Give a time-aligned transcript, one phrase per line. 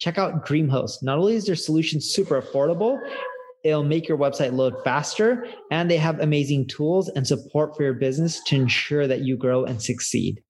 [0.00, 1.02] Check out DreamHost.
[1.02, 2.98] Not only is their solution super affordable,
[3.62, 7.92] it'll make your website load faster, and they have amazing tools and support for your
[7.92, 10.42] business to ensure that you grow and succeed.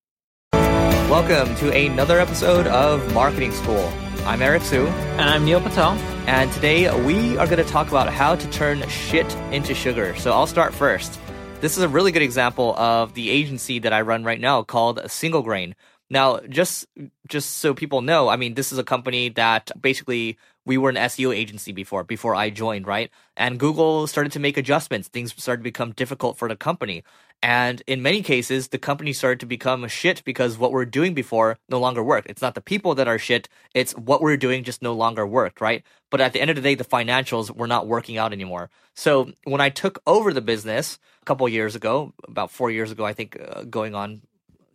[0.53, 3.91] Welcome to another episode of Marketing School.
[4.23, 4.87] I'm Eric Siu.
[4.87, 5.97] And I'm Neil Patel.
[6.27, 10.15] And today we are going to talk about how to turn shit into sugar.
[10.15, 11.19] So I'll start first.
[11.59, 15.01] This is a really good example of the agency that I run right now called
[15.11, 15.75] Single Grain.
[16.11, 16.87] Now, just
[17.29, 20.97] just so people know, I mean, this is a company that basically we were an
[20.97, 23.09] SEO agency before before I joined, right?
[23.37, 25.07] And Google started to make adjustments.
[25.07, 27.05] Things started to become difficult for the company.
[27.41, 31.13] And in many cases, the company started to become a shit because what we're doing
[31.13, 32.29] before no longer worked.
[32.29, 35.61] It's not the people that are shit, it's what we're doing just no longer worked,
[35.61, 35.81] right?
[36.09, 38.69] But at the end of the day, the financials were not working out anymore.
[38.95, 43.05] So when I took over the business a couple years ago, about four years ago,
[43.05, 44.23] I think, uh, going on,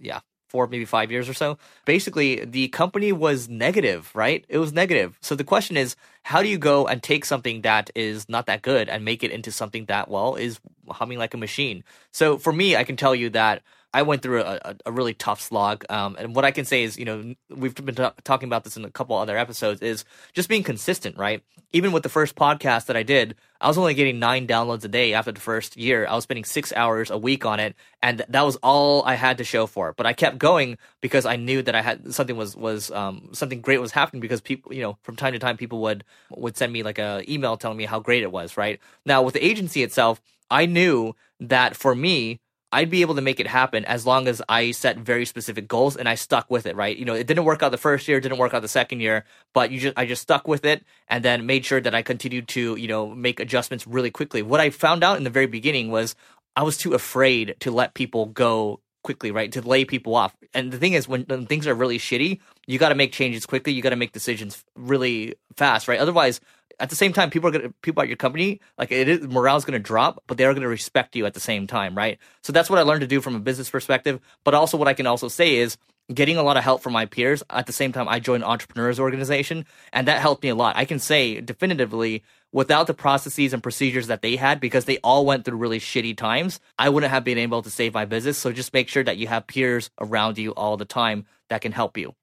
[0.00, 1.58] yeah, four, maybe five years or so.
[1.84, 4.44] Basically, the company was negative, right?
[4.48, 5.18] It was negative.
[5.20, 8.62] So the question is, how do you go and take something that is not that
[8.62, 11.84] good and make it into something that, well, is humming like a machine?
[12.10, 15.14] So for me, I can tell you that I went through a, a, a really
[15.14, 15.84] tough slog.
[15.88, 18.76] Um, and what I can say is, you know, we've been t- talking about this
[18.76, 21.42] in a couple other episodes, is just being consistent, right?
[21.72, 24.88] Even with the first podcast that I did, I was only getting nine downloads a
[24.88, 26.06] day after the first year.
[26.06, 29.38] I was spending six hours a week on it, and that was all I had
[29.38, 29.96] to show for it.
[29.96, 33.60] But I kept going because I knew that I had something was was um, something
[33.60, 36.72] great was happening because people, you know, from time to time, people would would send
[36.72, 38.56] me like a email telling me how great it was.
[38.56, 42.40] Right now, with the agency itself, I knew that for me,
[42.72, 45.96] I'd be able to make it happen as long as I set very specific goals
[45.96, 46.96] and I stuck with it, right?
[46.96, 49.24] You know, it didn't work out the first year, didn't work out the second year,
[49.54, 52.48] but you just I just stuck with it and then made sure that I continued
[52.48, 54.42] to, you know, make adjustments really quickly.
[54.42, 56.16] What I found out in the very beginning was
[56.56, 59.52] I was too afraid to let people go quickly, right?
[59.52, 60.34] To lay people off.
[60.52, 63.46] And the thing is, when, when things are really shitty, you got to make changes
[63.46, 63.72] quickly.
[63.72, 66.00] You got to make decisions really fast, right?
[66.00, 66.40] Otherwise,
[66.78, 69.64] at the same time, people are gonna people at your company like it is morale's
[69.64, 72.18] gonna drop, but they are gonna respect you at the same time, right?
[72.42, 74.20] So that's what I learned to do from a business perspective.
[74.44, 75.76] But also, what I can also say is
[76.12, 77.42] getting a lot of help from my peers.
[77.50, 80.76] At the same time, I joined Entrepreneurs Organization, and that helped me a lot.
[80.76, 82.22] I can say definitively,
[82.52, 86.16] without the processes and procedures that they had, because they all went through really shitty
[86.16, 88.38] times, I wouldn't have been able to save my business.
[88.38, 91.72] So just make sure that you have peers around you all the time that can
[91.72, 92.14] help you.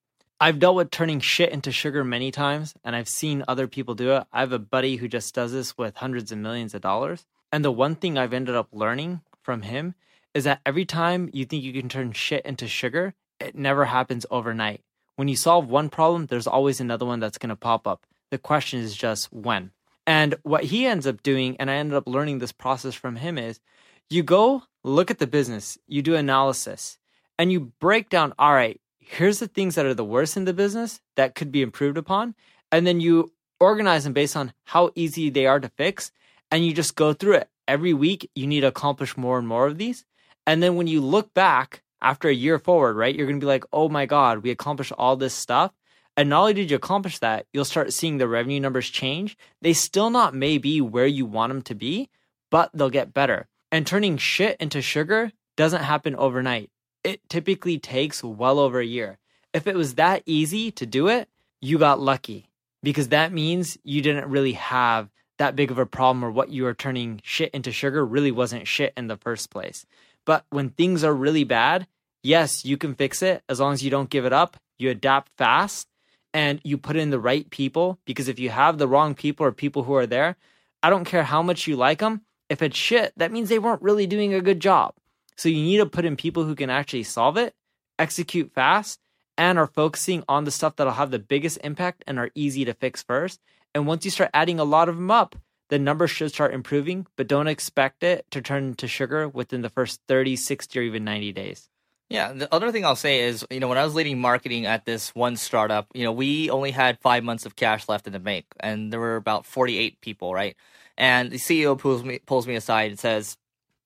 [0.44, 4.12] I've dealt with turning shit into sugar many times, and I've seen other people do
[4.12, 4.26] it.
[4.34, 7.26] I have a buddy who just does this with hundreds of millions of dollars.
[7.54, 9.96] And the one thing I've ended up learning from him
[10.34, 14.26] is that every time you think you can turn shit into sugar, it never happens
[14.30, 14.82] overnight.
[15.16, 18.06] When you solve one problem, there's always another one that's going to pop up.
[18.30, 19.72] The question is just when.
[20.06, 23.38] And what he ends up doing, and I ended up learning this process from him,
[23.38, 23.62] is
[24.10, 26.98] you go look at the business, you do analysis,
[27.40, 30.54] and you break down, all right, here's the things that are the worst in the
[30.54, 32.36] business that could be improved upon.
[32.72, 36.12] And then you organize them based on how easy they are to fix.
[36.52, 37.50] And you just go through it.
[37.68, 40.06] Every week, you need to accomplish more and more of these.
[40.46, 43.48] And then when you look back after a year forward, right, you're going to be
[43.48, 45.72] like, oh my God, we accomplished all this stuff.
[46.16, 49.38] And not only did you accomplish that, you'll start seeing the revenue numbers change.
[49.62, 52.10] They still not may be where you want them to be,
[52.52, 53.48] but they'll get better.
[53.72, 56.70] And turning shit into sugar doesn't happen overnight
[57.04, 59.18] it typically takes well over a year.
[59.54, 61.30] If it was that easy to do it,
[61.62, 62.50] you got lucky
[62.82, 66.64] because that means you didn't really have that big of a problem or what you
[66.64, 69.86] were turning shit into sugar really wasn't shit in the first place.
[70.26, 71.88] But when things are really bad,
[72.22, 75.32] yes, you can fix it as long as you don't give it up, you adapt
[75.38, 75.88] fast,
[76.34, 78.00] and you put in the right people.
[78.06, 80.36] Because if you have the wrong people or people who are there,
[80.82, 82.22] I don't care how much you like them.
[82.50, 84.94] If it's shit, that means they weren't really doing a good job.
[85.36, 87.56] So you need to put in people who can actually solve it,
[88.00, 89.00] execute fast,
[89.38, 92.74] and are focusing on the stuff that'll have the biggest impact and are easy to
[92.74, 93.40] fix first.
[93.74, 95.36] And once you start adding a lot of them up,
[95.70, 99.70] the numbers should start improving, but don't expect it to turn into sugar within the
[99.70, 101.70] first 30, 60, or even 90 days.
[102.10, 104.86] Yeah, the other thing I'll say is, you know, when I was leading marketing at
[104.86, 108.20] this one startup, you know, we only had five months of cash left in the
[108.20, 110.56] bank, and there were about 48 people, right?
[110.96, 113.36] And the CEO pulls me pulls me aside and says,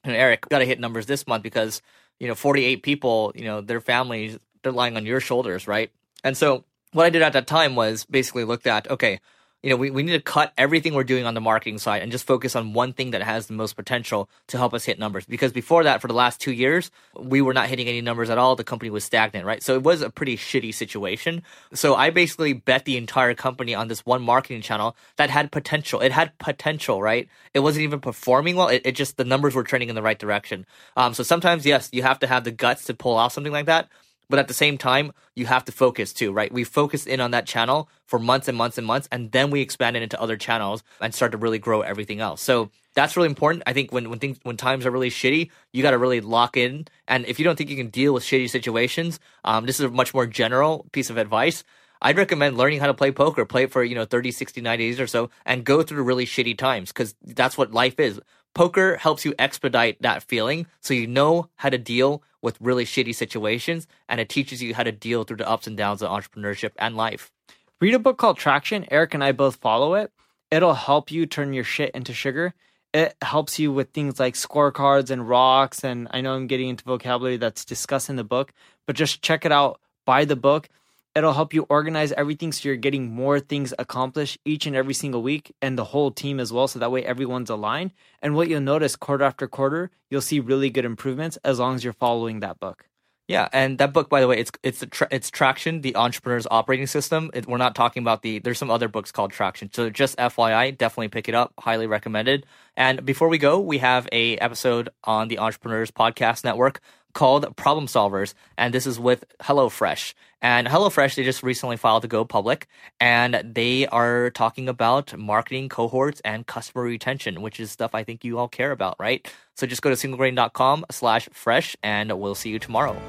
[0.07, 1.81] and Eric, got to hit numbers this month because
[2.19, 5.91] you know 48 people, you know, their families they're lying on your shoulders, right?
[6.23, 9.19] And so what I did at that time was basically looked at, okay,
[9.63, 12.11] you know, we, we need to cut everything we're doing on the marketing side and
[12.11, 15.25] just focus on one thing that has the most potential to help us hit numbers.
[15.25, 18.37] Because before that, for the last two years, we were not hitting any numbers at
[18.37, 18.55] all.
[18.55, 19.63] The company was stagnant, right?
[19.63, 21.41] So it was a pretty shitty situation.
[21.73, 26.01] So I basically bet the entire company on this one marketing channel that had potential.
[26.01, 27.27] It had potential, right?
[27.53, 28.67] It wasn't even performing well.
[28.67, 30.67] It, it just, the numbers were trending in the right direction.
[30.95, 33.65] Um, so sometimes, yes, you have to have the guts to pull off something like
[33.65, 33.89] that.
[34.29, 36.51] But at the same time, you have to focus too, right?
[36.51, 39.61] We focused in on that channel for months and months and months, and then we
[39.61, 42.41] expanded into other channels and start to really grow everything else.
[42.41, 43.63] So that's really important.
[43.67, 46.57] I think when when things when times are really shitty, you got to really lock
[46.57, 46.87] in.
[47.07, 49.89] And if you don't think you can deal with shitty situations, um, this is a
[49.89, 51.63] much more general piece of advice.
[52.01, 54.83] I'd recommend learning how to play poker, play it for, you know, 30, 60, 90
[54.83, 58.19] days or so, and go through really shitty times because that's what life is.
[58.57, 63.13] Poker helps you expedite that feeling so you know how to deal with really shitty
[63.13, 66.71] situations and it teaches you how to deal through the ups and downs of entrepreneurship
[66.79, 67.31] and life.
[67.79, 68.87] Read a book called Traction.
[68.89, 70.11] Eric and I both follow it.
[70.49, 72.55] It'll help you turn your shit into sugar.
[72.95, 75.83] It helps you with things like scorecards and rocks.
[75.83, 78.53] And I know I'm getting into vocabulary that's discussed in the book,
[78.87, 79.79] but just check it out.
[80.03, 80.67] Buy the book.
[81.17, 85.23] It'll help you organize everything so you're getting more things accomplished each and every single
[85.23, 86.67] week and the whole team as well.
[86.67, 87.91] So that way everyone's aligned.
[88.21, 91.83] And what you'll notice quarter after quarter, you'll see really good improvements as long as
[91.83, 92.85] you're following that book.
[93.27, 96.87] Yeah, and that book, by the way, it's it's tra- it's Traction, the entrepreneur's operating
[96.87, 97.29] system.
[97.33, 98.39] It, we're not talking about the.
[98.39, 101.51] There's some other books called Traction, so just FYI, definitely pick it up.
[101.59, 102.45] Highly recommended.
[102.77, 106.79] And before we go, we have a episode on the Entrepreneurs Podcast Network
[107.13, 110.13] called Problem Solvers, and this is with HelloFresh.
[110.41, 112.67] And HelloFresh, they just recently filed to go public,
[112.99, 118.23] and they are talking about marketing cohorts and customer retention, which is stuff I think
[118.23, 119.27] you all care about, right?
[119.55, 123.01] So just go to singlegrain.com slash fresh, and we'll see you tomorrow.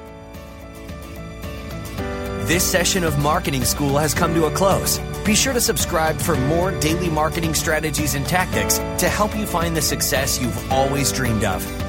[2.49, 4.97] This session of Marketing School has come to a close.
[5.23, 9.77] Be sure to subscribe for more daily marketing strategies and tactics to help you find
[9.77, 11.88] the success you've always dreamed of.